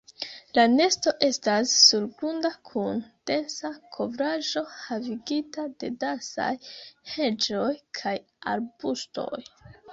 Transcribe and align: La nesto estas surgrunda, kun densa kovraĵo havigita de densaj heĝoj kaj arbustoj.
La 0.57 0.61
nesto 0.75 1.11
estas 1.25 1.73
surgrunda, 1.89 2.51
kun 2.69 3.03
densa 3.33 3.71
kovraĵo 3.99 4.65
havigita 4.79 5.69
de 5.85 5.93
densaj 6.07 6.51
heĝoj 7.15 7.71
kaj 8.03 8.19
arbustoj. 8.57 9.45